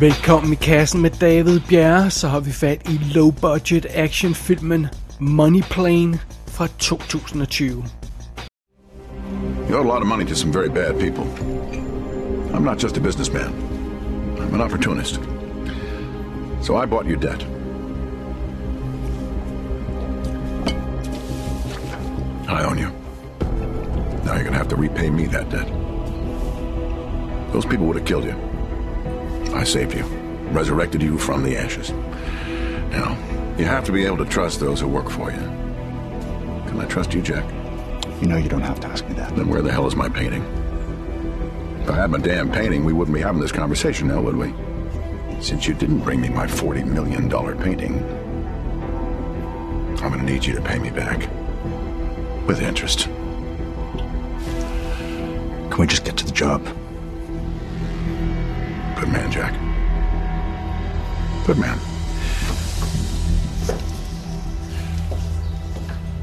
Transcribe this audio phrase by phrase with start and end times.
[0.00, 4.86] Velkommen i kassen med David Bjerre, så har vi fat i low-budget actionfilmen
[5.18, 7.84] Money Plane fra 2020.
[9.68, 11.24] You owe a lot of money to some very bad people.
[12.54, 13.54] I'm not just a businessman.
[14.40, 15.20] I'm an opportunist.
[16.62, 17.46] So I bought your debt.
[22.48, 22.90] I own you.
[24.24, 25.68] Now you're gonna have to repay me that debt.
[27.52, 28.53] Those people would have killed you.
[29.52, 30.04] I saved you,
[30.52, 31.90] resurrected you from the ashes.
[32.90, 33.16] Now,
[33.58, 35.38] you have to be able to trust those who work for you.
[36.66, 37.44] Can I trust you, Jack?
[38.20, 39.34] You know you don't have to ask me that.
[39.36, 40.42] Then where the hell is my painting?
[41.82, 44.54] If I had my damn painting, we wouldn't be having this conversation now, would we?
[45.40, 48.02] Since you didn't bring me my $40 million painting,
[50.02, 51.28] I'm gonna need you to pay me back.
[52.46, 53.04] With interest.
[55.70, 56.66] Can we just get to the job?
[58.96, 59.52] Good man, Jack.
[61.46, 61.78] Good man.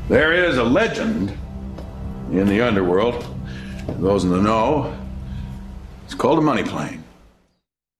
[0.09, 1.31] There is a legend
[2.31, 3.25] in the underworld.
[3.99, 4.93] Those in the know,
[6.05, 7.03] it's called a money plane.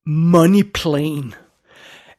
[0.06, 1.34] Money Plane.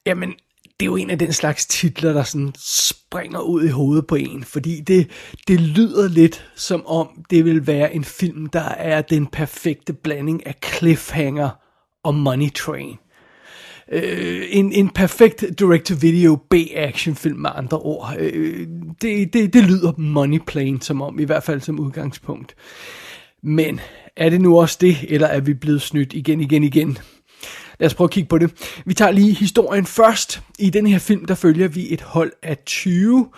[0.06, 4.06] Jamen, det er jo en af den slags titler, der sådan springer ud i hovedet
[4.06, 5.11] på en, fordi det,
[5.48, 10.47] det lyder lidt som om, det vil være en film, der er den perfekte blanding
[10.47, 11.62] af cliffhanger
[12.03, 12.97] og Money Train.
[13.92, 18.14] Øh, en, en perfekt direct-to-video B-action-film med andre ord.
[18.19, 18.67] Øh,
[19.03, 22.55] det, det, det lyder Money Plane som om, i hvert fald som udgangspunkt.
[23.42, 23.81] Men
[24.17, 26.98] er det nu også det, eller er vi blevet snydt igen, igen, igen?
[27.78, 28.78] Lad os prøve at kigge på det.
[28.87, 30.42] Vi tager lige historien først.
[30.59, 33.28] I den her film, der følger vi et hold af 20.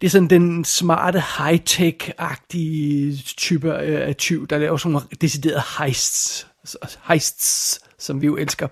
[0.00, 5.62] Det er sådan den smarte, high-tech-agtige type øh, af 20, der laver sådan nogle deciderede
[5.78, 6.46] heists.
[6.82, 8.68] Altså heists, som vi jo elsker.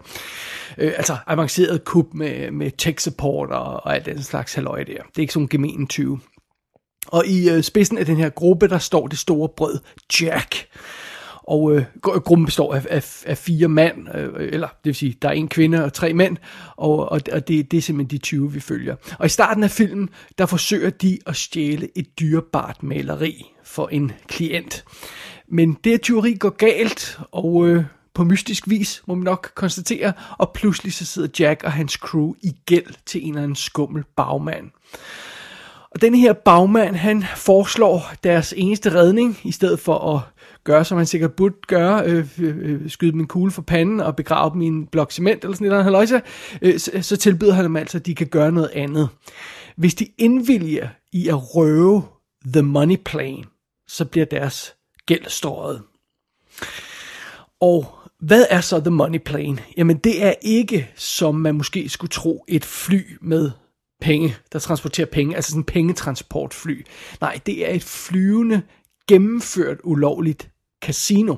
[0.79, 5.03] Øh, altså avanceret kub med, med tech support og, og alt den slags halløj der.
[5.03, 6.21] Det er ikke sådan en gemen 20.
[7.07, 9.79] Og i øh, spidsen af den her gruppe, der står det store brød
[10.21, 10.67] Jack.
[11.49, 15.29] Og øh, gruppen består af, af, af fire mand, øh, eller det vil sige, der
[15.29, 16.37] er en kvinde og tre mænd,
[16.77, 18.97] og, og, og det, det er simpelthen de 20, vi følger.
[19.19, 24.13] Og i starten af filmen, der forsøger de at stjæle et dyrebart maleri for en
[24.27, 24.85] klient.
[25.49, 27.85] Men det tyveri går galt, og øh,
[28.19, 32.35] på mystisk vis, må man nok konstatere, og pludselig så sidder Jack og hans crew
[32.43, 34.71] i gæld til en eller anden skummel bagmand.
[35.91, 40.21] Og den her bagmand, han foreslår deres eneste redning, i stedet for at
[40.65, 44.01] gøre, som han sikkert burde gøre, øh, øh, øh skyde dem en kugle for panden
[44.01, 46.21] og begrave dem i en blok cement eller sådan noget, haløjse,
[46.63, 49.09] øh, så, så tilbyder han dem altså, at de kan gøre noget andet.
[49.77, 52.03] Hvis de indvilger i at røve
[52.53, 53.45] The Money Plane,
[53.89, 54.75] så bliver deres
[55.07, 55.83] gæld stået.
[57.61, 59.59] Og hvad er så The Money Plane?
[59.77, 63.51] Jamen det er ikke, som man måske skulle tro, et fly med
[64.01, 66.87] penge, der transporterer penge, altså sådan en pengetransportfly.
[67.21, 68.63] Nej, det er et flyvende,
[69.09, 70.51] gennemført ulovligt
[70.83, 71.37] casino.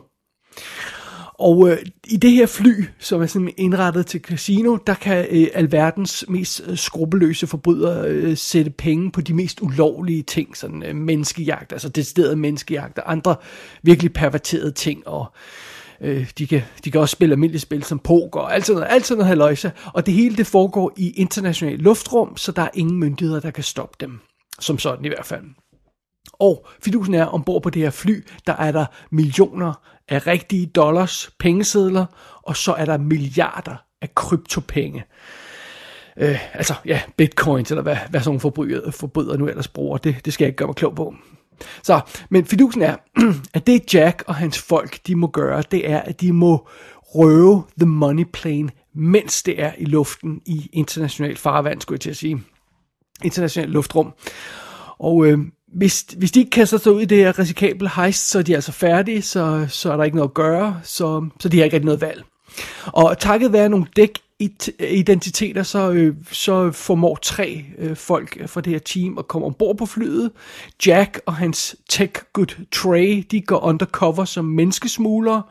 [1.34, 5.48] Og øh, i det her fly, som er sådan indrettet til casino, der kan øh,
[5.54, 10.96] alverdens mest øh, skrupelløse forbrydere øh, sætte penge på de mest ulovlige ting, sådan øh,
[10.96, 13.36] menneskejagt, altså decideret menneskejagt, og andre
[13.82, 15.69] virkelig perverterede ting, og øh,
[16.02, 18.94] Øh, de, kan, de kan også spille almindelige spil som poker, og alt sådan noget,
[18.94, 22.68] alt sådan noget haløjse, og det hele det foregår i international luftrum, så der er
[22.74, 24.18] ingen myndigheder, der kan stoppe dem,
[24.60, 25.44] som sådan i hvert fald.
[26.32, 29.72] Og fidusen er, ombord på det her fly, der er der millioner
[30.08, 32.06] af rigtige dollars, pengesedler,
[32.42, 35.04] og så er der milliarder af kryptopenge.
[36.16, 40.24] Øh, altså, ja, bitcoins, eller hvad, hvad sådan nogle forbrydere, forbrydere nu ellers bruger, det,
[40.24, 41.14] det skal jeg ikke gøre mig klog på.
[41.82, 42.00] Så,
[42.30, 42.96] men fidusen er,
[43.54, 46.68] at det Jack og hans folk, de må gøre, det er, at de må
[47.00, 52.10] røve The Money Plane, mens det er i luften i international farvand, skulle jeg til
[52.10, 52.42] at sige.
[53.24, 54.12] International luftrum.
[54.98, 55.38] Og øh,
[55.74, 58.54] hvis, hvis de ikke kaster sig ud i det her risikable heist, så er de
[58.54, 61.74] altså færdige, så, så er der ikke noget at gøre, så, så de har ikke
[61.74, 62.24] rigtig noget valg.
[62.86, 64.18] Og takket være nogle dæk
[64.80, 69.76] identiteter, så, øh, så formår tre øh, folk fra det her team at komme ombord
[69.78, 70.30] på flyet.
[70.86, 75.42] Jack og hans tech good Trey, de går undercover som menneskesmuglere,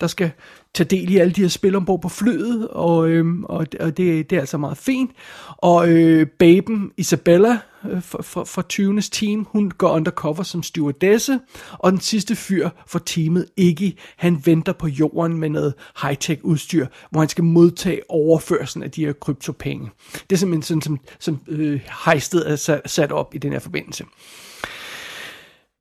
[0.00, 0.30] der skal
[0.78, 4.30] tage del i alle de her spil ombord på flyet, og, øh, og, og det,
[4.30, 5.10] det er altså meget fint.
[5.56, 7.58] Og øh, baben Isabella
[7.90, 11.40] øh, fra, fra, 20'ernes team, hun går undercover som stewardesse,
[11.72, 16.86] og den sidste fyr for teamet, Iggy, han venter på jorden med noget high-tech udstyr,
[17.10, 19.90] hvor han skal modtage overførselen af de her kryptopenge.
[20.12, 24.04] Det er simpelthen sådan, som, som øh, hejstet er sat op i den her forbindelse.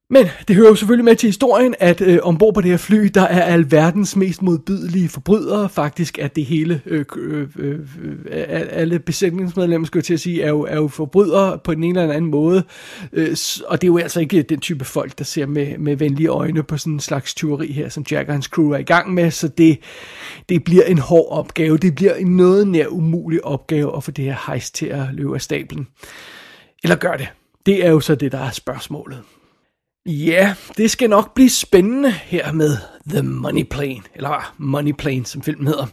[0.10, 3.10] Men det hører jo selvfølgelig med til historien, at øh, ombord på det her fly,
[3.14, 5.70] der er alverdens mest modbydelige forbrydere.
[5.70, 10.44] Faktisk at det hele, øh, øh, øh, øh alle besætningsmedlemmer, skal jeg til at sige,
[10.44, 12.64] er jo, er jo forbrydere på den ene eller anden måde.
[13.14, 13.38] Øh,
[13.68, 16.64] og det er jo altså ikke den type folk, der ser med, med venlige øjne
[16.64, 19.32] på sådan en slags tyveri her, som Jack og hans crew er i gang med.
[19.32, 19.80] Så det,
[20.50, 21.78] det bliver en hård opgave.
[21.78, 25.36] Det bliver en noget nær umulig opgave at få det her hejst til at løbe
[25.36, 25.88] af stablen.
[26.84, 27.28] Eller gør det.
[27.66, 29.20] Det er jo så det, der er spørgsmålet.
[30.08, 32.78] Ja, det skal nok blive spændende her med
[33.10, 35.86] The Money Plane, eller Money Plane, som filmen hedder.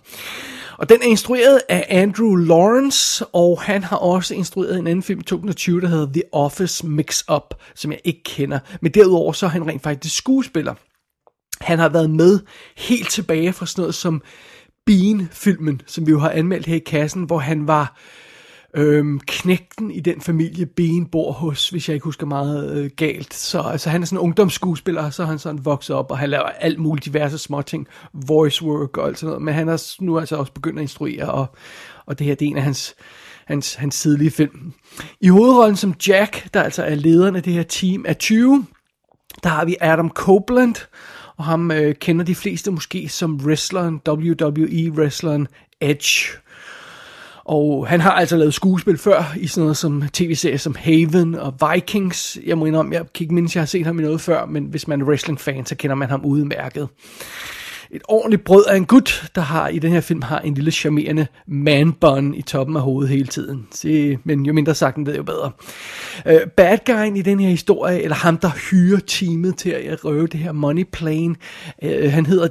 [0.78, 5.20] Og den er instrueret af Andrew Lawrence, og han har også instrueret en anden film
[5.20, 8.58] i 2020, der hedder The Office Mix Up, som jeg ikke kender.
[8.80, 10.74] Men derudover så er han rent faktisk skuespiller.
[11.60, 12.40] Han har været med
[12.76, 14.22] helt tilbage fra sådan noget som
[14.86, 17.96] Bean-filmen, som vi jo har anmeldt her i kassen, hvor han var
[18.76, 23.34] Øhm, knægten i den familie, Ben bor hos, hvis jeg ikke husker meget øh, galt.
[23.34, 26.30] Så altså, han er sådan en ungdomsskuespiller, så er han sådan vokset op, og han
[26.30, 27.86] laver alt muligt diverse småting,
[28.26, 29.42] voice work og alt sådan noget.
[29.42, 31.46] Men han er nu altså også begyndt at instruere, og,
[32.06, 32.94] og det her det er en af hans,
[33.46, 34.72] hans, hans tidlige film.
[35.20, 38.66] I hovedrollen som Jack, der altså er lederen af det her team, er 20.
[39.42, 40.74] Der har vi Adam Copeland,
[41.36, 45.46] og ham øh, kender de fleste måske som wrestleren, WWE-wrestleren
[45.80, 46.43] Edge.
[47.44, 51.54] Og han har altså lavet skuespil før i sådan noget som tv-serier som Haven og
[51.72, 52.38] Vikings.
[52.46, 54.64] Jeg må indrømme, jeg kan ikke mindst, jeg har set ham i noget før, men
[54.64, 56.88] hvis man er wrestling-fan, så kender man ham udmærket.
[57.90, 60.70] Et ordentligt brød af en gut, der har i den her film har en lille
[60.70, 63.66] charmerende man-bun i toppen af hovedet hele tiden.
[63.72, 65.50] Se, men jo mindre sagt, det er jo bedre.
[66.26, 70.26] Uh, bad guyen i den her historie, eller ham, der hyrer teamet til at røve
[70.26, 71.34] det her money plane,
[71.82, 72.48] uh, han hedder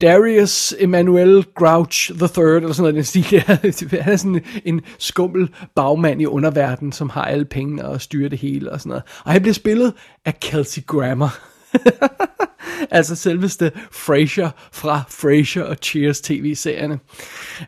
[0.00, 3.40] Darius Emmanuel Grouch the Third, eller sådan noget den stil.
[4.02, 8.38] Han er sådan en skummel bagmand i underverdenen, som har alle pengene og styrer det
[8.38, 9.04] hele og sådan noget.
[9.24, 9.92] Og han bliver spillet
[10.24, 11.28] af Kelsey Grammer.
[12.90, 16.98] altså selveste Frasier fra Frasier og Cheers tv-serierne.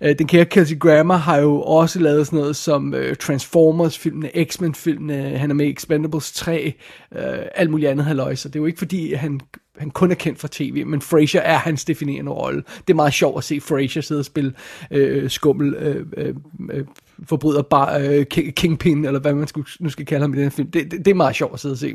[0.03, 5.39] Øh, den kære Kelsey Grammer har jo også lavet sådan noget som øh, Transformers-filmene, X-Men-filmene,
[5.39, 6.75] han er med i Expendables 3,
[7.17, 7.23] øh,
[7.55, 9.41] alt muligt andet halløj, så det er jo ikke fordi, han
[9.81, 12.63] han kun er kendt fra tv, men Frasier er hans definerende rolle.
[12.87, 14.53] Det er meget sjovt at se Frasier sidde og spille
[14.91, 16.35] øh, skummel øh, øh,
[16.71, 16.85] øh
[17.29, 20.71] forbryder, bar, øh, Kingpin, eller hvad man skulle, nu skal kalde ham i den film.
[20.71, 21.93] Det, det, det er meget sjovt at sidde og se.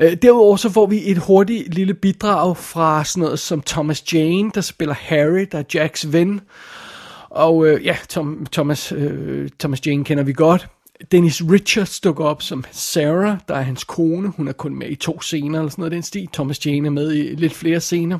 [0.00, 4.50] Øh, derudover så får vi et hurtigt lille bidrag fra sådan noget som Thomas Jane,
[4.54, 6.40] der spiller Harry, der er Jacks ven.
[7.30, 10.68] Og øh, ja, Tom, Thomas, øh, Thomas Jane kender vi godt.
[11.12, 14.28] Dennis Richards dukker op som Sarah, der er hans kone.
[14.28, 16.28] Hun er kun med i to scener eller sådan noget den stil.
[16.32, 18.18] Thomas Jane er med i lidt flere scener.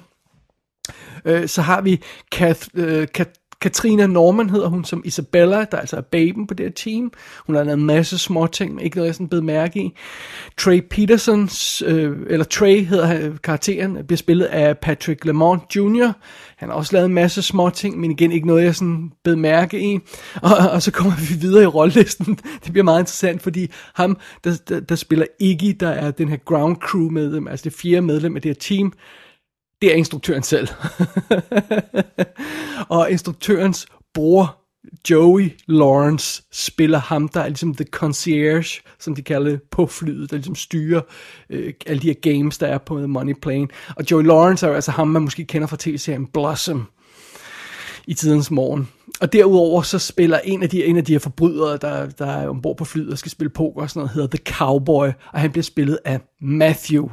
[1.24, 3.30] Øh, så har vi Kath, øh, Kath,
[3.64, 7.12] Katrina Norman hedder hun som Isabella, der altså er baben på det her team.
[7.46, 9.92] Hun har lavet en masse små ting, men ikke noget, jeg sådan blevet mærke i.
[10.58, 16.12] Trey Petersons, øh, eller Trey hedder karakteren, bliver spillet af Patrick Lamont Jr.
[16.56, 19.38] Han har også lavet en masse små ting, men igen ikke noget, jeg sådan blevet
[19.38, 19.98] mærke i.
[20.42, 22.38] Og, og så kommer vi videre i rollelisten.
[22.64, 26.36] Det bliver meget interessant, fordi ham, der, der, der spiller Iggy, der er den her
[26.36, 28.92] ground crew medlem, altså det fjerde medlem af det her team,
[29.84, 30.68] det er instruktøren selv.
[32.96, 34.56] og instruktørens bror,
[35.10, 40.30] Joey Lawrence, spiller ham, der er ligesom the concierge, som de kalder det, på flyet,
[40.30, 41.00] der ligesom styrer
[41.50, 43.68] øh, alle de her games, der er på Money Plane.
[43.96, 46.86] Og Joey Lawrence er jo altså ham, man måske kender fra tv-serien Blossom
[48.06, 48.88] i tidens morgen.
[49.20, 52.48] Og derudover så spiller en af de, en af de her forbrydere, der, der er
[52.48, 55.50] ombord på flyet og skal spille poker og sådan noget, hedder The Cowboy, og han
[55.50, 57.08] bliver spillet af Matthew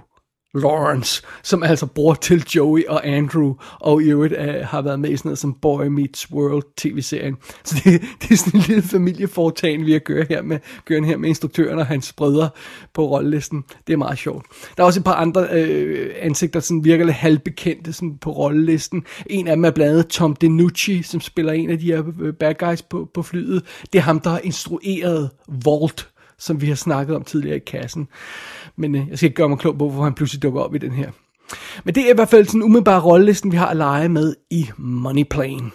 [0.53, 5.09] Lawrence, som altså bror til Joey og Andrew, og i øvrigt uh, har været med
[5.09, 7.37] i sådan noget som Boy Meets World tv-serien.
[7.65, 11.17] Så det, det er sådan en lille familiefortagende, vi har kørt her med, kørt her
[11.17, 12.49] med instruktøren og hans brødre
[12.93, 13.63] på rollelisten.
[13.87, 14.45] Det er meget sjovt.
[14.77, 19.05] Der er også et par andre uh, ansigter, som virker lidt halvbekendte sådan på rollelisten.
[19.25, 22.33] En af dem er blandt andet Tom DeNucci, som spiller en af de her øh,
[22.33, 23.63] bad guys på, på flyet.
[23.93, 25.29] Det er ham, der har instrueret
[25.65, 26.10] Vault
[26.41, 28.07] som vi har snakket om tidligere i kassen.
[28.75, 30.77] Men øh, jeg skal ikke gøre mig klog på, hvorfor han pludselig dukker op i
[30.77, 31.11] den her.
[31.83, 34.69] Men det er i hvert fald sådan umiddelbare rollelisten, vi har at lege med i
[34.77, 35.71] Money Plane.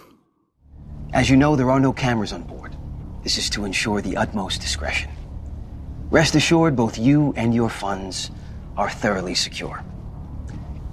[1.12, 2.70] As you know, there are no cameras on board.
[3.20, 5.10] This is to ensure the utmost discretion.
[6.12, 8.32] Rest assured, both you and your funds
[8.76, 9.84] are thoroughly secure.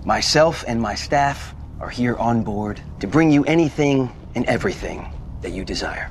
[0.05, 5.05] Myself and my staff are here on board to bring you anything and everything
[5.41, 6.09] that you desire.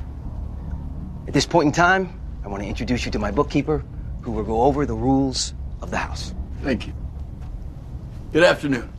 [1.28, 3.84] At this point in time, I want to introduce you to my bookkeeper,
[4.22, 6.34] who will go over the rules of the house.
[6.62, 6.92] Thank you.
[8.32, 8.92] Good afternoon.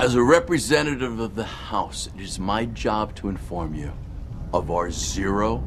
[0.00, 3.92] As a representative of the House, it is my job to inform you
[4.54, 5.62] of our zero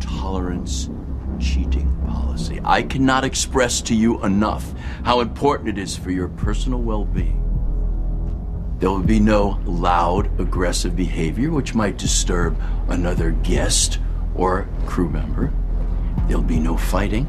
[0.00, 0.90] tolerance
[1.38, 2.60] cheating policy.
[2.64, 7.44] I cannot express to you enough how important it is for your personal well being.
[8.80, 14.00] There will be no loud, aggressive behavior which might disturb another guest
[14.34, 15.52] or crew member.
[16.28, 17.26] There'll be no fighting,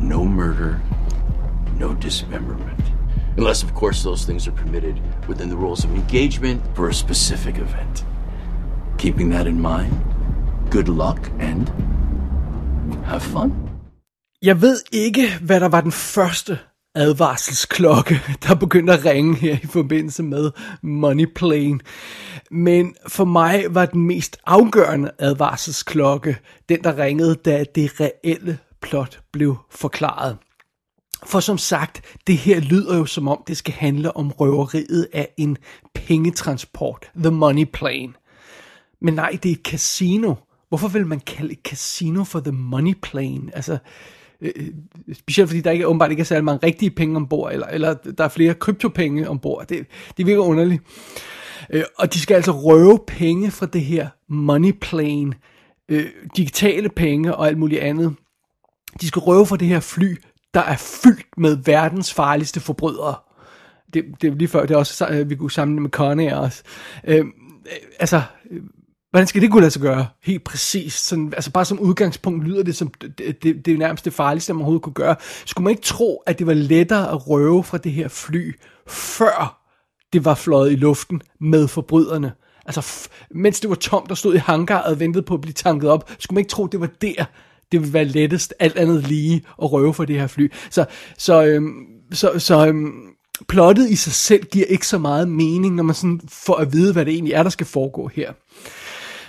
[0.00, 0.80] no murder,
[1.78, 2.80] no dismemberment.
[3.36, 7.58] Unless, of course, those things are permitted within the rules of engagement for a specific
[7.58, 8.04] event.
[8.98, 9.92] Keeping that in mind,
[10.70, 11.70] good luck and
[13.04, 13.52] have fun.
[14.42, 16.58] Jeg ved ikke, hvad der var den første
[16.94, 20.50] advarselsklokke, der begyndte at ringe her i forbindelse med
[20.82, 21.78] Money Plane.
[22.50, 26.36] Men for mig var den mest afgørende advarselsklokke
[26.68, 30.36] den, der ringede, da det reelle plot blev forklaret.
[31.24, 35.28] For som sagt, det her lyder jo som om, det skal handle om røveriet af
[35.36, 35.56] en
[35.94, 38.12] pengetransport, The Money Plane.
[39.00, 40.34] Men nej, det er et casino.
[40.68, 43.50] Hvorfor vil man kalde et casino for The Money Plane?
[43.54, 43.78] Altså,
[44.42, 44.68] øh,
[45.12, 48.24] specielt fordi der ikke åbenbart ikke er særlig mange rigtige penge ombord, eller, eller der
[48.24, 49.66] er flere kryptopenge ombord.
[49.66, 50.82] Det, det virker underligt.
[51.70, 55.34] Øh, og de skal altså røve penge fra det her Money Plane,
[55.88, 56.06] øh,
[56.36, 58.14] digitale penge og alt muligt andet.
[59.00, 60.16] De skal røve fra det her fly,
[60.54, 63.14] der er fyldt med verdens farligste forbrydere.
[63.94, 66.62] Det, det er lige før, det er også, øh, vi kunne sammenligne med Connie også.
[67.04, 67.24] Øh, øh
[68.00, 68.62] altså, øh,
[69.12, 70.06] hvordan skal det kunne lade sig gøre?
[70.22, 70.94] Helt præcis.
[70.94, 74.52] Sådan, altså bare som udgangspunkt lyder det som det, det, det er nærmest det farligste,
[74.52, 75.16] man overhovedet kunne gøre.
[75.44, 78.52] Skulle man ikke tro, at det var lettere at røve fra det her fly,
[78.88, 79.58] før
[80.12, 82.32] det var fløjet i luften med forbryderne?
[82.66, 85.52] Altså, f- mens det var tomt og stod i hangar og ventede på at blive
[85.52, 87.24] tanket op, skulle man ikke tro, det var der,
[87.72, 90.52] det ville være lettest, alt andet lige, at røve for det her fly.
[90.70, 90.84] Så,
[91.18, 91.72] så, øhm,
[92.12, 92.92] så, så øhm,
[93.48, 96.92] plottet i sig selv giver ikke så meget mening, når man sådan får at vide,
[96.92, 98.32] hvad det egentlig er, der skal foregå her.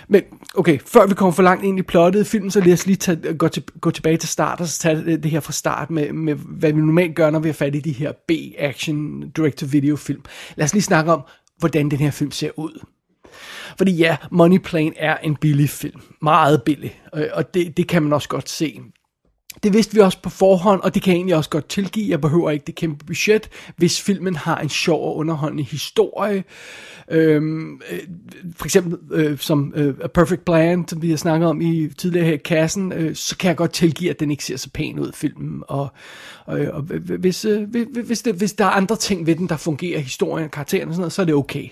[0.08, 0.22] Men
[0.54, 2.96] okay, før vi kommer for langt ind i plottet i filmen, så lad os lige
[2.96, 5.90] tage, gå, til, gå tilbage til start, og så tage det, det her fra start
[5.90, 9.96] med, med, hvad vi normalt gør, når vi har fat i de her B-action direct-to-video
[9.96, 10.22] film.
[10.56, 11.22] Lad os lige snakke om,
[11.58, 12.84] hvordan den her film ser ud.
[13.78, 16.00] Fordi ja, Money Plane er en billig film.
[16.22, 17.00] Meget billig.
[17.14, 18.80] Øh, og det, det kan man også godt se.
[19.62, 22.10] Det vidste vi også på forhånd, og det kan jeg egentlig også godt tilgive.
[22.10, 26.44] Jeg behøver ikke det kæmpe budget, hvis filmen har en sjov og underholdende historie.
[27.10, 27.98] Øhm, øh,
[28.56, 32.26] for eksempel øh, som øh, A Perfect Plan, som vi har snakket om i tidligere
[32.26, 34.98] her i kassen, øh, så kan jeg godt tilgive, at den ikke ser så pæn
[34.98, 35.62] ud, filmen.
[35.68, 35.88] Og,
[36.46, 39.56] og, og hvis, øh, hvis, hvis, det, hvis der er andre ting ved den, der
[39.56, 41.68] fungerer, historien, karakteren og sådan noget, så er det okay.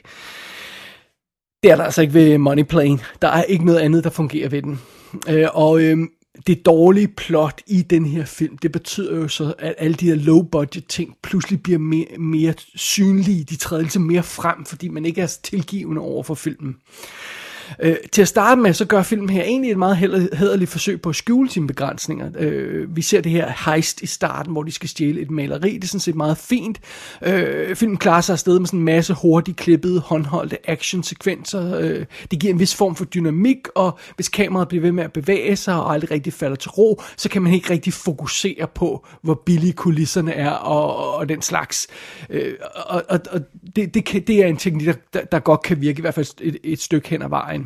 [1.62, 2.98] Det er der altså ikke ved Money Plane.
[3.22, 4.80] Der er ikke noget andet, der fungerer ved den.
[5.28, 5.98] Øh, og øh,
[6.46, 10.14] det dårlige plot i den her film, det betyder jo så, at alle de her
[10.14, 13.44] low budget ting pludselig bliver mere, mere synlige.
[13.44, 16.76] De træder ligesom mere frem, fordi man ikke er tilgivende over for filmen.
[17.81, 19.97] Øh, til at starte med, så gør filmen her egentlig et meget
[20.33, 22.31] hederligt forsøg på at skjule sine begrænsninger.
[22.38, 25.75] Øh, vi ser det her heist i starten, hvor de skal stjæle et maleri.
[25.75, 26.81] Det er sådan set meget fint.
[27.23, 31.79] Øh, filmen klarer sig afsted med sådan en masse hurtigt klippede, håndholdte actionsekvenser.
[31.79, 35.12] Øh, det giver en vis form for dynamik, og hvis kameraet bliver ved med at
[35.12, 39.07] bevæge sig og aldrig rigtig falder til ro, så kan man ikke rigtig fokusere på,
[39.23, 41.88] hvor billige kulisserne er og, og, og den slags.
[42.31, 42.55] Øh,
[42.87, 43.41] og og, og
[43.76, 46.14] det, det, kan, det er en teknik, der, der, der godt kan virke, i hvert
[46.14, 47.62] fald et, et stykke hen ad vejen.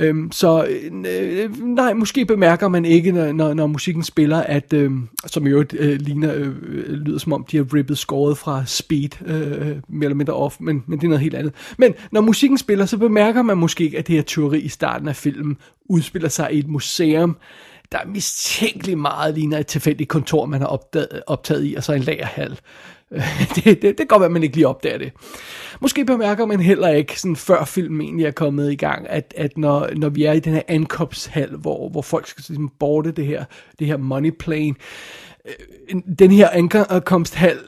[0.00, 4.90] Øhm, så øh, nej, måske bemærker man ikke, når, når, når musikken spiller, at øh,
[5.26, 6.54] som i øvrigt øh, ligner, øh,
[6.92, 10.84] lyder som om de har rippet scoret fra Speed, øh, mere eller mindre off, men,
[10.86, 11.54] men det er noget helt andet.
[11.78, 15.08] Men når musikken spiller, så bemærker man måske ikke, at det her teori i starten
[15.08, 15.56] af filmen
[15.88, 17.36] udspiller sig i et museum,
[17.92, 22.02] der mistænkeligt meget ligner et tilfældigt kontor, man har opdaget, optaget i, og så en
[22.02, 22.58] lagerhal.
[23.54, 25.12] det, det, det kan godt være, at man ikke lige opdager det.
[25.80, 29.58] Måske bemærker man heller ikke, sådan før filmen egentlig er kommet i gang, at, at
[29.58, 33.26] når, når vi er i den her ankomsthal, hvor, hvor folk skal ligesom borte det
[33.26, 33.44] her,
[33.78, 34.74] det her money plane,
[35.46, 36.48] øh, den her
[36.90, 37.58] ankomsthal,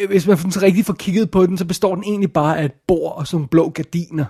[0.00, 2.64] øh, hvis man så rigtig får kigget på den, så består den egentlig bare af
[2.64, 4.24] et bord og sådan blå gardiner.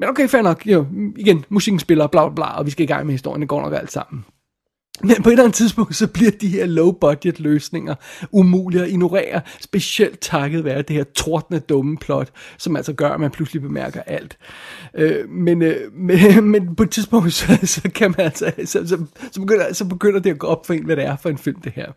[0.00, 0.66] Men okay, fair nok.
[0.66, 3.40] Jo, igen, musikken spiller, bla bla bla, og vi skal i gang med historien.
[3.40, 4.24] Det går nok alt sammen.
[5.02, 7.94] Men på et eller andet tidspunkt, så bliver de her low-budget løsninger
[8.32, 13.20] umulige at ignorere, specielt takket være det her tordne dumme plot, som altså gør, at
[13.20, 14.38] man pludselig bemærker alt.
[14.94, 18.98] Øh, men, øh, men, men på et tidspunkt, så, så kan man altså, så, så,
[19.32, 21.38] så, begynder, så begynder det at gå op for en, hvad det er for en
[21.38, 21.92] film, det her.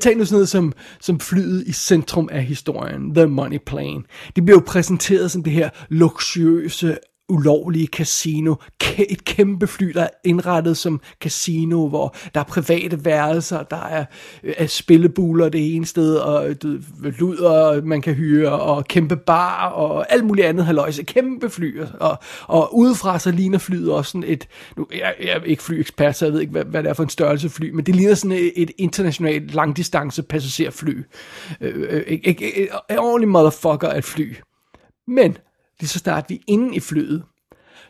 [0.00, 4.02] Tag nu sådan noget som, som flyet i centrum af historien, The Money Plane.
[4.36, 6.96] Det bliver jo præsenteret som det her luksuriøse,
[7.28, 8.54] ulovlige casino.
[8.98, 14.04] Et kæmpe fly, der er indrettet som casino, hvor der er private værelser, der er,
[14.42, 19.16] øh, er spillebuler det ene sted, og øh, du, luder, man kan hyre, og kæmpe
[19.16, 21.02] bar, og alt muligt andet haløjse.
[21.02, 25.42] Kæmpe fly, og, og udefra så ligner flyet også sådan et, nu, jeg, jeg er
[25.44, 27.86] ikke flyekspert, så jeg ved ikke, hvad, hvad det er for en størrelse fly, men
[27.86, 31.02] det ligner sådan et, et internationalt langdistance passagerfly.
[31.60, 32.34] Øh, øh, øh, øh,
[32.90, 34.34] øh, et motherfucker af et fly.
[35.08, 35.36] Men
[35.80, 37.24] lige så snart vi er inde i flyet,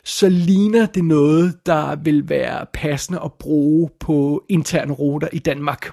[0.03, 5.91] så ligner det noget, der vil være passende at bruge på interne ruter i Danmark.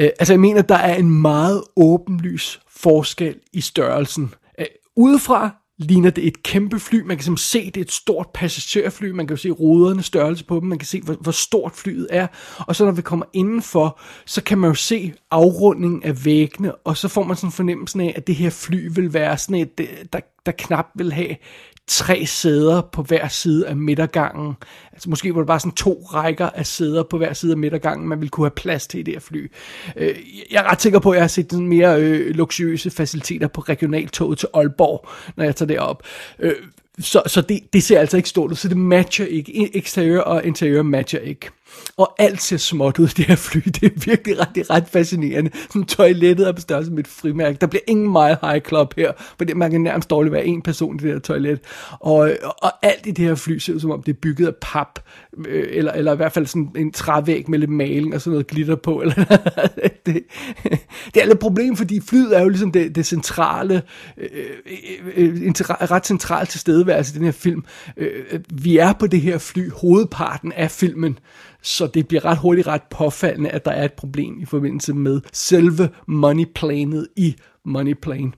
[0.00, 4.34] Øh, altså jeg mener, der er en meget åbenlys forskel i størrelsen.
[4.58, 7.00] Øh, udefra ligner det et kæmpe fly.
[7.00, 9.10] Man kan simpelthen se, det er et stort passagerfly.
[9.10, 10.68] Man kan jo se ruderne størrelse på dem.
[10.68, 12.26] Man kan se, hvor, hvor stort flyet er.
[12.58, 16.74] Og så når vi kommer indenfor, så kan man jo se afrundingen af væggene.
[16.74, 19.80] Og så får man sådan fornemmelsen af, at det her fly vil være sådan et,
[19.80, 21.36] øh, der, der knap vil have
[21.86, 24.54] tre sæder på hver side af midtergangen.
[24.92, 28.08] Altså måske var det bare sådan to rækker af sæder på hver side af midtergangen,
[28.08, 29.50] man ville kunne have plads til i det her fly.
[29.96, 30.14] Øh,
[30.50, 33.60] jeg er ret sikker på, at jeg har set sådan mere øh, luksuriøse faciliteter på
[33.60, 36.02] regionaltoget til Aalborg, når jeg tager det op.
[36.38, 36.54] Øh,
[36.98, 39.76] så så det, det ser altså ikke stort ud, så det matcher ikke.
[39.76, 41.50] Eksteriør og interiør matcher ikke.
[41.96, 43.60] Og alt ser småt ud, det her fly.
[43.64, 45.50] Det er virkelig ret, det er ret fascinerende.
[45.70, 47.58] Sådan toilettet er på størrelse med et frimærke.
[47.60, 50.96] Der bliver ingen meget High Club her, for man kan nærmest dårligt være en person
[50.96, 51.60] i det her toilet.
[51.90, 52.30] Og,
[52.62, 54.98] og alt i det her fly ser ud som om, det er bygget af pap,
[55.46, 58.46] øh, eller, eller i hvert fald sådan en trævæg med lidt maling og sådan noget
[58.46, 59.00] glitter på.
[59.06, 59.14] Eller,
[60.06, 60.22] det,
[61.14, 63.82] det er lidt problem, fordi flyet er jo ligesom det, det centrale,
[64.18, 64.28] øh,
[65.16, 67.64] øh, øh en ret central tilstedeværelse i den her film.
[67.96, 71.18] Øh, øh, vi er på det her fly, hovedparten af filmen,
[71.66, 75.20] så det bliver ret hurtigt ret påfaldende, at der er et problem i forbindelse med
[75.32, 78.32] selve moneyplanet i Moneyplane.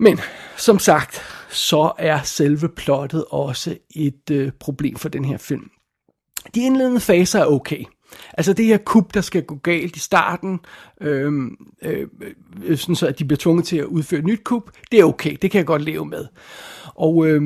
[0.00, 0.18] Men
[0.56, 5.70] som sagt, så er selve plottet også et øh, problem for den her film.
[6.54, 7.84] De indledende faser er okay.
[8.34, 10.60] Altså det her kup, der skal gå galt i starten,
[11.00, 11.32] øh,
[11.82, 12.06] øh,
[12.76, 15.36] sådan så at de bliver tvunget til at udføre et nyt kup, det er okay,
[15.42, 16.26] det kan jeg godt leve med.
[16.94, 17.42] Og, øh,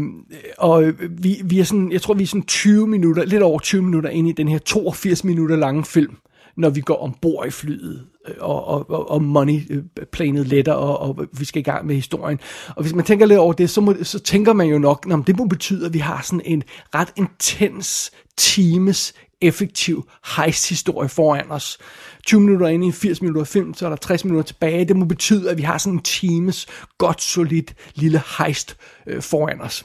[0.59, 3.83] og vi, vi er sådan, jeg tror vi er sådan 20 minutter, lidt over 20
[3.83, 6.17] minutter ind i den her 82 minutter lange film,
[6.57, 11.01] når vi går ombord i flyet, øh, og, og, og, og money-planet øh, letter, og,
[11.01, 12.41] og vi skal i gang med historien.
[12.69, 15.19] Og hvis man tænker lidt over det, så, må, så tænker man jo nok, at
[15.27, 16.63] det må betyde, at vi har sådan en
[16.95, 21.79] ret intens times effektiv heist-historie foran os.
[22.27, 24.85] 20 minutter ind i 80 minutter film, så er der 60 minutter tilbage.
[24.85, 26.67] Det må betyde, at vi har sådan en times
[26.99, 29.85] godt solidt lille heist øh, foran os.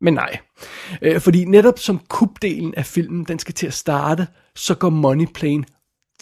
[0.00, 0.38] Men nej.
[1.02, 5.26] Øh, fordi netop som kubdelen af filmen, den skal til at starte, så går Money
[5.34, 5.64] Plane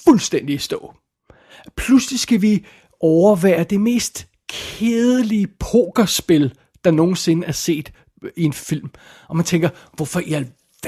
[0.05, 0.94] fuldstændig i stå.
[1.77, 2.66] Pludselig skal vi
[3.01, 7.92] overvære det mest kedelige pokerspil, der nogensinde er set
[8.23, 8.90] øh, i en film.
[9.29, 10.33] Og man tænker, hvorfor i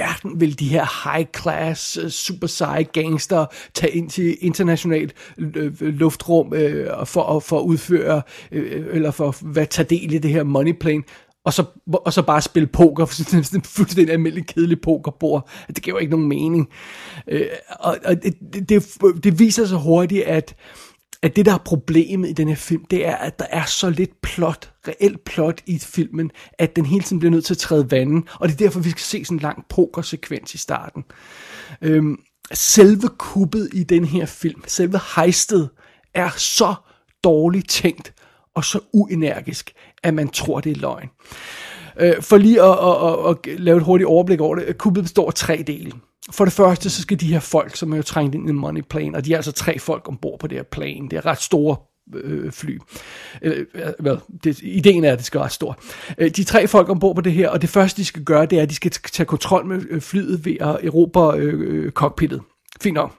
[0.01, 6.55] verden vil de her high-class, øh, super seje gangster tage ind til internationalt øh, luftrum
[6.55, 10.73] øh, for, for at udføre, øh, eller for at tage del i det her money
[10.81, 11.03] plane,
[11.45, 15.51] og så, og så bare spille poker, for sådan en fuldstændig almindelig kedelig pokerbord.
[15.67, 16.69] Det giver jo ikke nogen mening.
[17.29, 17.47] Øh,
[17.81, 18.35] og og det,
[18.69, 18.85] det,
[19.25, 20.55] det viser sig hurtigt, at
[21.23, 23.91] at det, der er problemet i den her film, det er, at der er så
[23.91, 27.91] lidt plot, reelt plot i filmen, at den hele tiden bliver nødt til at træde
[27.91, 31.05] vandet, og det er derfor, vi skal se sådan en lang pokersekvens i starten.
[31.83, 32.19] Øhm,
[32.53, 35.71] selve kuppet i den her film, selve hejstet,
[36.15, 36.75] er så
[37.25, 38.15] dårligt tænkt
[38.55, 41.09] og så uenergisk, at man tror, det er løgn.
[42.01, 45.27] Øh, for lige at, at, at, at lave et hurtigt overblik over det, kuppet består
[45.27, 45.93] af tre dele.
[46.33, 48.83] For det første, så skal de her folk, som er jo trængt ind i money
[48.83, 51.09] plane, og de er altså tre folk ombord på det her plane.
[51.09, 51.77] Det er ret store
[52.15, 52.79] øh, fly.
[53.43, 55.77] Øh, øh well, det, ideen er, at det skal være ret stort.
[56.19, 58.59] Øh, de tre folk ombord på det her, og det første, de skal gøre, det
[58.59, 62.43] er, at de skal tage kontrol med øh, flyet ved at erobre øh, øh, cockpittet.
[62.81, 63.15] Fint nok.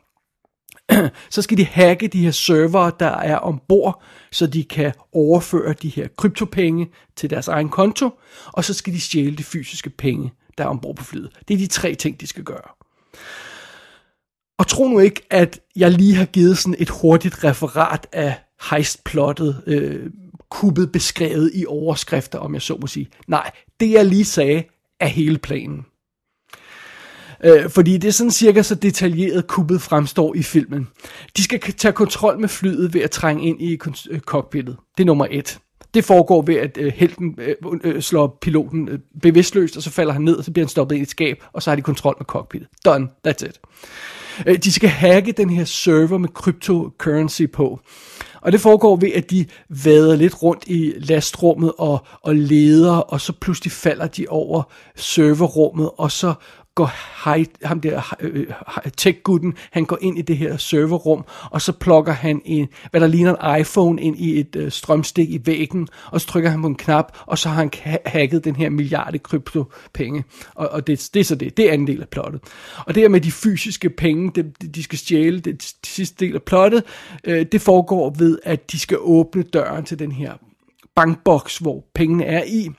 [1.29, 5.89] så skal de hacke de her server, der er ombord, så de kan overføre de
[5.89, 8.09] her kryptopenge til deres egen konto,
[8.45, 11.29] og så skal de stjæle de fysiske penge, der er ombord på flyet.
[11.47, 12.69] Det er de tre ting, de skal gøre.
[14.57, 18.35] Og tro nu ikke, at jeg lige har givet sådan et hurtigt referat af
[18.69, 20.09] heistplottet, øh,
[20.49, 23.09] kuppet beskrevet i overskrifter, om jeg så må sige.
[23.27, 24.63] Nej, det jeg lige sagde,
[24.99, 25.85] er hele planen.
[27.43, 30.87] Øh, fordi det er sådan cirka så detaljeret kuppet fremstår i filmen.
[31.37, 34.77] De skal tage kontrol med flyet ved at trænge ind i øh, cockpittet.
[34.97, 35.59] Det er nummer et.
[35.93, 40.13] Det foregår ved, at øh, helten øh, øh, slår piloten øh, bevidstløst, og så falder
[40.13, 42.15] han ned, og så bliver han stoppet i et skab, og så har de kontrol
[42.19, 42.69] med cockpittet.
[42.85, 43.07] Done.
[43.27, 43.59] That's it.
[44.45, 47.79] Øh, de skal hacke den her server med cryptocurrency på.
[48.41, 53.21] Og det foregår ved, at de vader lidt rundt i lastrummet og, og leder, og
[53.21, 54.63] så pludselig falder de over
[54.95, 56.33] serverrummet, og så
[56.81, 56.91] går
[57.25, 58.47] hej, ham der øh, øh,
[58.85, 63.01] øh, tech-gutten, han går ind i det her serverrum, og så plukker han en, hvad
[63.01, 66.61] der ligner en iPhone ind i et øh, strømstik i væggen, og så trykker han
[66.61, 67.71] på en knap, og så har han
[68.05, 70.23] hacket den her milliarde kryptopenge.
[70.55, 72.41] Og, og det, det er så det, det er en del af plottet.
[72.85, 76.35] Og det her med de fysiske penge, det, de skal stjæle, det, det sidste del
[76.35, 76.83] af plottet,
[77.23, 80.33] øh, det foregår ved, at de skal åbne døren til den her
[80.95, 82.69] bankboks, hvor pengene er i,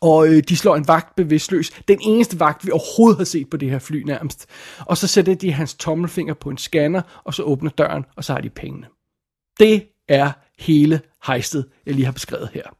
[0.00, 1.70] og øh, de slår en vagt bevidstløs.
[1.88, 4.46] Den eneste vagt, vi overhovedet har set på det her fly nærmest.
[4.78, 8.32] Og så sætter de hans tommelfinger på en scanner, og så åbner døren, og så
[8.32, 8.86] har de pengene.
[9.58, 12.76] Det er hele hejstet, jeg lige har beskrevet her.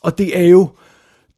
[0.00, 0.68] Og det er jo,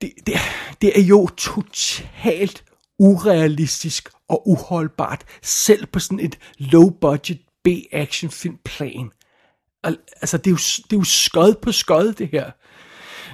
[0.00, 0.34] det, det,
[0.82, 2.64] det er jo totalt
[2.98, 9.10] urealistisk og uholdbart, selv på sådan et low-budget B-action-filmplan.
[9.84, 12.50] Al, Altså, det er, jo, det er jo skød på skød, det her.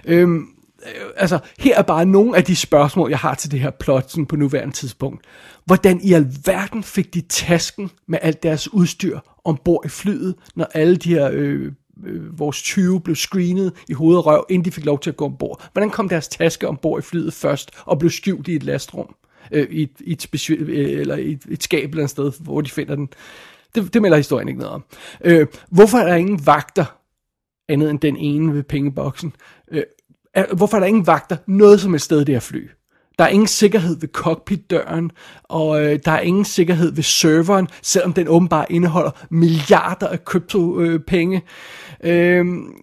[0.05, 0.47] Øhm,
[0.87, 4.11] Øh, altså, her er bare nogle af de spørgsmål, jeg har til det her plot
[4.11, 5.25] sådan på nuværende tidspunkt.
[5.65, 10.97] Hvordan i alverden fik de tasken med alt deres udstyr ombord i flyet, når alle
[10.97, 11.73] de her øh,
[12.07, 15.17] øh, vores 20 blev screenet i hoved og røv, inden de fik lov til at
[15.17, 15.69] gå ombord?
[15.73, 19.15] Hvordan kom deres taske ombord i flyet først og blev skjult i et lastrum?
[19.53, 22.33] Øh, i, et, i, et speci- øh, eller i et, et skab eller et sted,
[22.41, 23.09] hvor de finder den.
[23.75, 24.85] Det, det melder historien ikke noget om.
[25.25, 26.85] Øh, hvorfor er der ingen vagter,
[27.69, 29.33] andet end den ene ved pengeboksen?
[29.71, 29.83] Øh,
[30.35, 32.69] er, hvorfor er der ingen vagter noget som et sted i det her fly?
[33.19, 35.11] Der er ingen sikkerhed ved cockpitdøren,
[35.43, 41.43] og øh, der er ingen sikkerhed ved serveren, selvom den åbenbart indeholder milliarder af kryptopenge.
[42.03, 42.75] Øhm,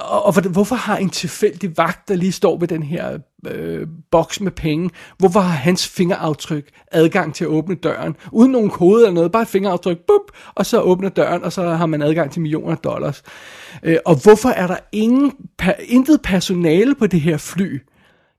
[0.00, 4.40] og, og hvorfor har en tilfældig vagt, der lige står ved den her øh, boks
[4.40, 9.14] med penge, hvorfor har hans fingeraftryk adgang til at åbne døren, uden nogen kode eller
[9.14, 12.42] noget, bare et fingeraftryk, bup, og så åbner døren, og så har man adgang til
[12.42, 13.22] millioner af dollars.
[13.82, 15.32] Øh, og hvorfor er der ingen,
[15.84, 17.82] intet personale på det her fly,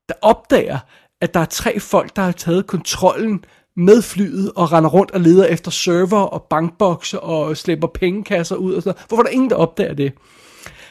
[0.10, 0.80] der opdager,
[1.22, 3.44] at der er tre folk, der har taget kontrollen
[3.80, 8.74] med flyet og render rundt og leder efter server og bankbokse og slæber pengekasser ud
[8.74, 10.14] og sådan Hvorfor er der ingen, der opdager det?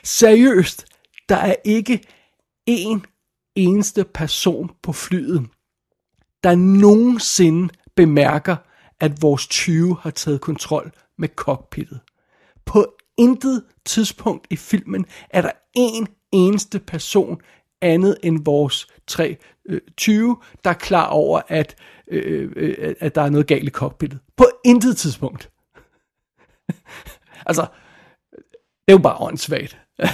[0.04, 0.86] Seriøst,
[1.28, 2.00] der er ikke
[2.70, 3.00] én
[3.54, 5.46] eneste person på flyet,
[6.44, 8.56] der nogensinde bemærker,
[9.00, 12.00] at vores 20 har taget kontrol med cockpittet.
[12.66, 17.40] På intet tidspunkt i filmen er der en eneste person
[17.80, 19.36] andet end vores 3
[19.68, 21.76] øh, 20, der er klar over, at,
[22.10, 24.18] øh, øh, at der er noget galt i cockpittet.
[24.36, 25.50] På intet tidspunkt.
[27.46, 27.66] altså,
[28.30, 29.78] det er jo bare åndssvagt.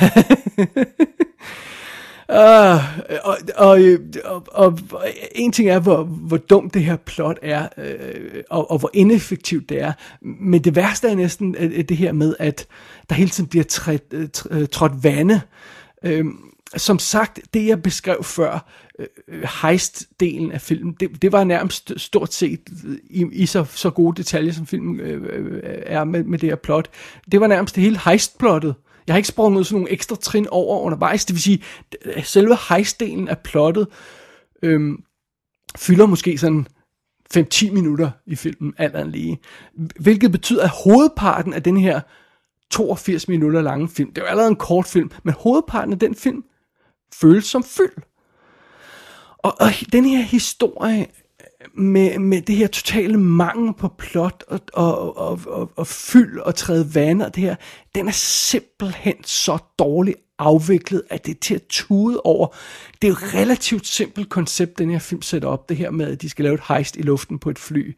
[2.28, 3.78] Uh, og, og,
[4.24, 8.78] og, og en ting er, hvor, hvor dumt det her plot er, øh, og, og
[8.78, 9.92] hvor ineffektivt det er.
[10.22, 11.54] Men det værste er næsten
[11.88, 12.66] det her med, at
[13.08, 14.02] der hele tiden bliver træt,
[14.50, 15.40] øh, trådt vande.
[16.04, 16.24] Øh,
[16.76, 21.92] som sagt, det jeg beskrev før, øh, øh, heist-delen af filmen, det, det var nærmest
[21.96, 22.60] stort set
[23.10, 26.56] i, i så, så gode detaljer, som filmen øh, øh, er med, med det her
[26.56, 26.90] plot.
[27.32, 28.74] Det var nærmest det hele heist-plottet.
[29.06, 31.24] Jeg har ikke sprunget sådan nogle ekstra trin over undervejs.
[31.24, 31.62] Det vil sige,
[32.22, 33.86] selve heistdelen af plottet
[34.62, 34.92] øh,
[35.76, 36.66] fylder måske sådan
[37.36, 39.38] 5-10 minutter i filmen, alt andet lige.
[40.00, 42.00] Hvilket betyder, at hovedparten af den her
[42.70, 46.14] 82 minutter lange film, det er jo allerede en kort film, men hovedparten af den
[46.14, 46.44] film
[47.20, 47.96] føles som fyld.
[49.38, 51.06] Og, og den her historie
[51.74, 56.54] med, med det her totale mangel på plot og, og, og, og, og fyld og
[56.54, 57.56] træde vand og det her,
[57.94, 62.46] den er simpelthen så dårlig afviklet, at det er til at tude over.
[63.02, 66.22] Det er et relativt simpelt koncept, den her film sætter op, det her med, at
[66.22, 67.96] de skal lave et heist i luften på et fly.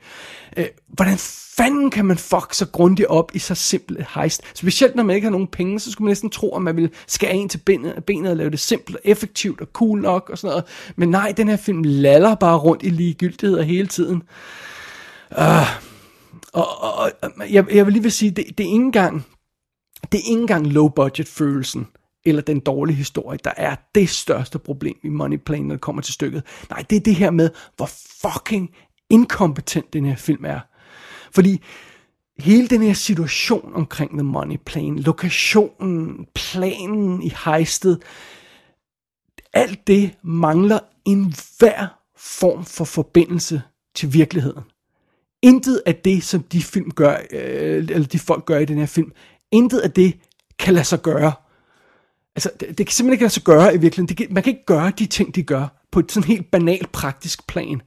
[0.56, 1.18] Øh, hvordan
[1.56, 4.42] fanden kan man fuck så grundigt op i så simpelt et heist?
[4.54, 6.90] Specielt når man ikke har nogen penge, så skulle man næsten tro, at man ville
[7.06, 10.38] skære ind til benet, benet og lave det simpelt og effektivt og cool nok og
[10.38, 10.64] sådan noget.
[10.96, 14.22] Men nej, den her film laller bare rundt i ligegyldigheder hele tiden.
[15.38, 15.70] Uh,
[16.52, 19.26] og, og, og jeg, jeg vil lige vil sige, det, det er ikke engang,
[20.12, 21.86] det er ikke engang low budget følelsen
[22.26, 26.02] eller den dårlige historie, der er det største problem i Money Plane, når det kommer
[26.02, 26.42] til stykket.
[26.70, 27.90] Nej, det er det her med, hvor
[28.22, 28.70] fucking
[29.10, 30.60] inkompetent den her film er.
[31.30, 31.60] Fordi
[32.38, 38.02] hele den her situation omkring The Money Plane, lokationen, planen i hejstet,
[39.52, 41.86] alt det mangler en hver
[42.16, 43.62] form for forbindelse
[43.94, 44.62] til virkeligheden.
[45.42, 48.86] Intet af det, som de film gør, øh, eller de folk gør i den her
[48.86, 49.12] film,
[49.52, 50.18] intet af det
[50.58, 51.32] kan lade sig gøre
[52.36, 54.16] Altså, det, det kan simpelthen ikke lade sig gøre i virkeligheden.
[54.16, 57.46] Det man kan ikke gøre de ting, de gør, på et sådan helt banalt praktisk
[57.46, 57.82] plan.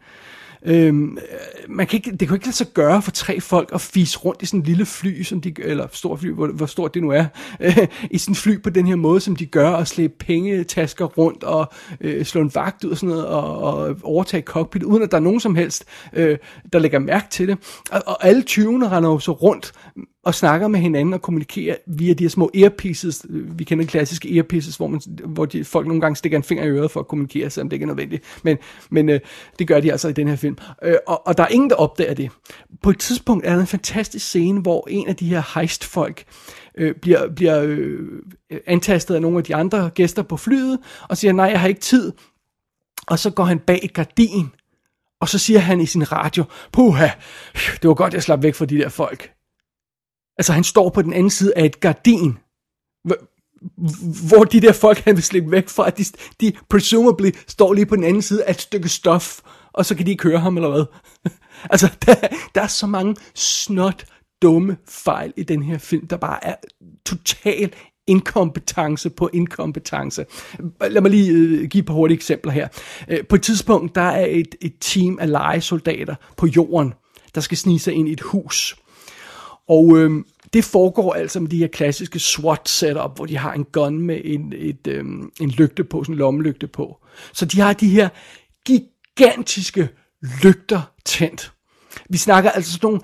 [0.66, 3.82] Øhm, øh, man kan ikke, det kan ikke lade sig gøre for tre folk at
[3.82, 6.94] fise rundt i sådan en lille fly, som de, eller stor fly, hvor, hvor stort
[6.94, 7.26] det nu er,
[7.60, 7.78] øh,
[8.12, 11.44] i sådan en fly på den her måde, som de gør, og slæbe pengetasker rundt,
[11.44, 15.12] og øh, slå en vagt ud og sådan noget, og, og overtage cockpit, uden at
[15.12, 16.38] der er nogen som helst, øh,
[16.74, 17.58] der lægger mærke til det.
[17.92, 19.74] Og, og alle 20'erne render jo så rundt
[20.24, 23.26] og snakker med hinanden og kommunikerer via de her små earpieces.
[23.30, 26.64] Vi kender de klassiske earpieces, hvor, man, hvor de, folk nogle gange stikker en finger
[26.64, 28.40] i øret for at kommunikere, selvom det ikke er nødvendigt.
[28.44, 28.58] Men,
[28.90, 29.20] men øh,
[29.60, 30.58] det gør de altså i den her film.
[30.84, 32.32] Øh, og, og der er ingen, der opdager det.
[32.82, 36.24] På et tidspunkt er der en fantastisk scene, hvor en af de her heist-folk
[36.78, 38.00] øh, bliver, bliver øh,
[38.68, 40.80] antastet af nogle af de andre gæster på flyet,
[41.10, 42.12] og siger, nej, jeg har ikke tid.
[43.08, 44.50] Og så går han bag et gardin,
[45.22, 47.08] og så siger han i sin radio, puha,
[47.82, 49.32] det var godt, jeg slap væk fra de der folk.
[50.40, 52.38] Altså, han står på den anden side af et gardin,
[54.28, 56.06] hvor de der folk, han vil slippe væk fra, de,
[56.42, 59.40] de presumably står lige på den anden side af et stykke stof,
[59.74, 60.86] og så kan de ikke høre ham, eller hvad?
[61.74, 62.16] altså, der,
[62.56, 64.06] der er så mange snot
[64.42, 66.56] dumme fejl i den her film, der bare er
[67.06, 67.74] total
[68.08, 70.26] inkompetence på inkompetence.
[70.82, 72.68] Lad mig lige øh, give et par hurtige eksempler her.
[73.08, 76.94] Øh, på et tidspunkt, der er et, et team af legesoldater på jorden,
[77.36, 78.76] der skal snige sig ind i et hus.
[79.70, 80.12] Og øh,
[80.54, 84.54] det foregår altså med de her klassiske SWAT-setup, hvor de har en gun med en,
[84.56, 85.06] et, øh,
[85.42, 86.98] en lygte på, sådan en lommelygte på.
[87.34, 88.10] Så de har de her
[88.66, 89.90] gigantiske
[90.44, 91.52] lygter tændt.
[92.10, 93.02] Vi snakker altså sådan nogle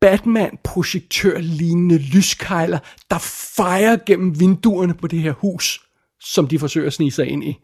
[0.00, 2.78] Batman-projektør-lignende lyskejler,
[3.10, 3.18] der
[3.56, 5.80] fejrer gennem vinduerne på det her hus,
[6.20, 7.56] som de forsøger at snige sig ind i.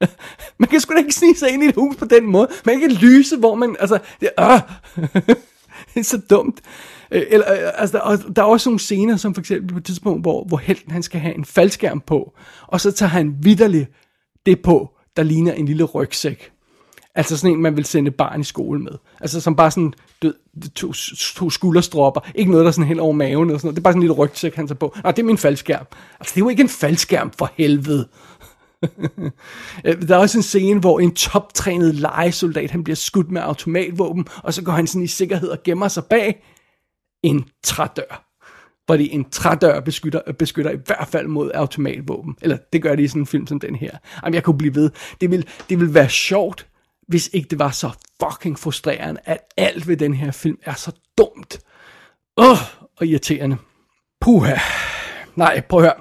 [0.60, 2.48] man kan sgu da ikke snige sig ind i et hus på den måde.
[2.64, 3.76] Man kan ikke lyse, hvor man...
[3.80, 4.60] Altså, det, øh,
[5.96, 6.60] det er så dumt.
[7.10, 9.84] Øh, eller, øh, altså, der, der er også nogle scener, som for eksempel på et
[9.84, 12.32] tidspunkt, hvor, hvor helten han skal have en faldskærm på,
[12.66, 13.90] og så tager han vidderligt
[14.46, 16.52] det på, der ligner en lille rygsæk.
[17.14, 18.92] Altså sådan en, man vil sende barn i skole med.
[19.20, 20.34] Altså som bare sådan død,
[20.74, 20.92] to,
[21.34, 22.20] to skulderstropper.
[22.34, 23.76] Ikke noget, der sådan hen over maven eller sådan noget.
[23.76, 24.96] Det er bare sådan en lille rygsæk, han tager på.
[25.02, 25.86] Nej, det er min faldskærm.
[26.20, 28.08] Altså det er jo ikke en faldskærm for helvede.
[29.84, 34.26] Øh, der er også en scene, hvor en toptrænet legesoldat, han bliver skudt med automatvåben,
[34.42, 36.44] og så går han sådan i sikkerhed og gemmer sig bag
[37.22, 38.26] en trædør.
[38.86, 42.36] Fordi en trædør beskytter, beskytter i hvert fald mod automatvåben.
[42.42, 43.90] Eller det gør de i sådan en film som den her.
[44.22, 44.90] Jamen, jeg kunne blive ved.
[45.20, 46.66] Det vil, det vil være sjovt,
[47.08, 47.90] hvis ikke det var så
[48.22, 51.58] fucking frustrerende, at alt ved den her film er så dumt.
[52.36, 52.58] Åh, oh,
[52.96, 53.56] og irriterende.
[54.20, 54.56] Puha.
[55.36, 56.00] Nej, prøv at høre.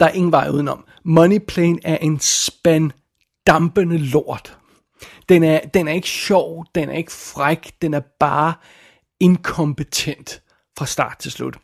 [0.00, 0.84] Der er ingen vej udenom.
[1.04, 2.90] Moneyplane er en spand
[3.46, 4.58] dampende lort.
[5.28, 8.54] Den er, den er ikke sjov, den er ikke fræk, den er bare
[9.20, 10.42] inkompetent
[10.78, 11.58] fra start til slut.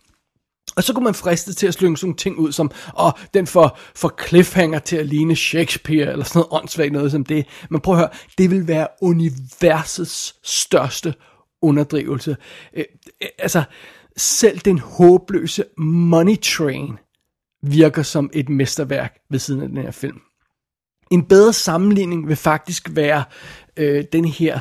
[0.76, 3.46] Og så kunne man friste til at slynge sådan ting ud som, åh, oh, den
[3.46, 7.46] får, får cliffhanger til at ligne Shakespeare, eller sådan noget åndssvagt noget som det.
[7.70, 11.14] Men prøv at høre, det vil være universets største
[11.62, 12.36] underdrivelse.
[12.74, 12.84] Øh,
[13.22, 13.62] øh, altså,
[14.16, 16.98] selv den håbløse Money Train
[17.62, 20.20] virker som et mesterværk ved siden af den her film.
[21.10, 23.24] En bedre sammenligning vil faktisk være
[23.76, 24.60] øh, den her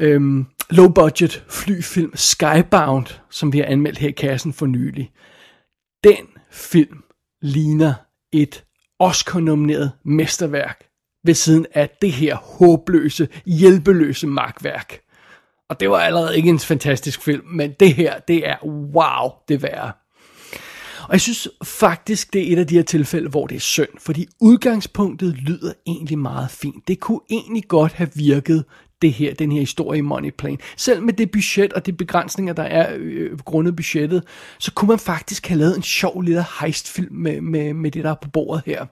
[0.00, 5.12] øh, low-budget flyfilm Skybound, som vi har anmeldt her i kassen for nylig.
[6.04, 7.02] Den film
[7.42, 7.94] ligner
[8.32, 8.64] et
[8.98, 10.84] Oscar-nomineret mesterværk
[11.24, 15.00] ved siden af det her håbløse, hjælpeløse magtværk.
[15.68, 19.62] Og det var allerede ikke en fantastisk film, men det her, det er wow, det
[19.62, 19.92] værre.
[21.08, 23.88] Og jeg synes faktisk, det er et af de her tilfælde, hvor det er synd,
[23.98, 26.88] fordi udgangspunktet lyder egentlig meget fint.
[26.88, 28.64] Det kunne egentlig godt have virket
[29.02, 30.58] det her, den her historie i Money Plane.
[30.76, 34.24] Selv med det budget og de begrænsninger, der er øh, øh grundet budgettet,
[34.58, 38.10] så kunne man faktisk have lavet en sjov lille heistfilm med, med, med det, der
[38.10, 38.86] er på bordet her.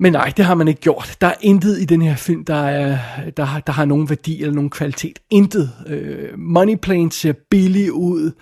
[0.00, 1.16] Men nej, det har man ikke gjort.
[1.20, 2.98] Der er intet i den her film, der, er,
[3.36, 5.18] der, der har nogen værdi eller nogen kvalitet.
[5.30, 5.72] Intet.
[5.86, 8.32] Øh, Money Plane ser billig ud.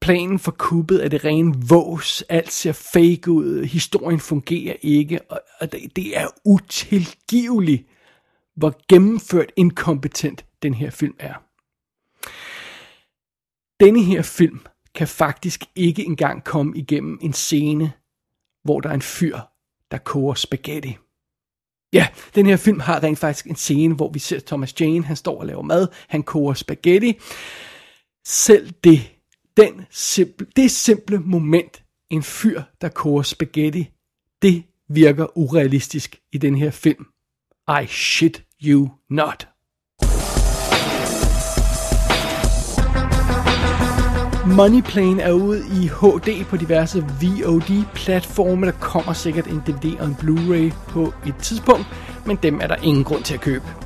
[0.00, 2.24] Planen for kuppet er det rene vås.
[2.28, 3.64] Alt ser fake ud.
[3.64, 5.20] Historien fungerer ikke.
[5.28, 7.86] Og, og det, det er utilgiveligt
[8.56, 11.34] hvor gennemført inkompetent den her film er.
[13.84, 14.60] Denne her film
[14.94, 17.92] kan faktisk ikke engang komme igennem en scene,
[18.64, 19.38] hvor der er en fyr,
[19.90, 20.96] der koger spaghetti.
[21.92, 25.16] Ja, den her film har rent faktisk en scene, hvor vi ser Thomas Jane, han
[25.16, 27.20] står og laver mad, han koger spaghetti.
[28.26, 29.15] Selv det,
[29.56, 33.90] den simple, det simple moment, en fyr, der koger spaghetti,
[34.42, 37.06] det virker urealistisk i den her film.
[37.82, 39.48] I shit you not.
[44.56, 48.66] Moneyplane er ude i HD på diverse VOD-platforme.
[48.66, 51.86] Der kommer sikkert en DVD og en Blu-ray på et tidspunkt,
[52.26, 53.85] men dem er der ingen grund til at købe.